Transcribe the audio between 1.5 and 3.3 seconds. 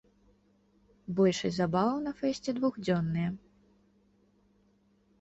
забаваў на фэсце двухдзённыя.